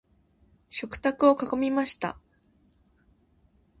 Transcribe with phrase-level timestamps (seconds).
[0.71, 2.19] 食卓を囲みました。